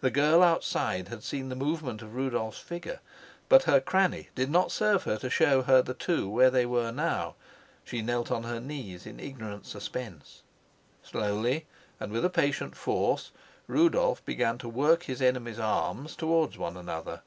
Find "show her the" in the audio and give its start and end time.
5.30-5.94